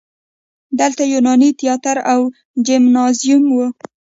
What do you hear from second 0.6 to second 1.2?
دلته